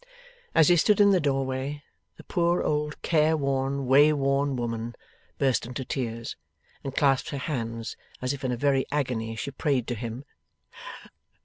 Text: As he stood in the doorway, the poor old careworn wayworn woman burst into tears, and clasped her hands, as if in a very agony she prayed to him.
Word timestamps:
As 0.55 0.69
he 0.69 0.77
stood 0.77 0.99
in 0.99 1.11
the 1.11 1.19
doorway, 1.19 1.83
the 2.17 2.23
poor 2.23 2.63
old 2.63 2.99
careworn 3.03 3.85
wayworn 3.85 4.55
woman 4.55 4.95
burst 5.37 5.67
into 5.67 5.85
tears, 5.85 6.35
and 6.83 6.95
clasped 6.95 7.29
her 7.29 7.37
hands, 7.37 7.95
as 8.19 8.33
if 8.33 8.43
in 8.43 8.51
a 8.51 8.57
very 8.57 8.87
agony 8.91 9.35
she 9.35 9.51
prayed 9.51 9.85
to 9.89 9.93
him. 9.93 10.25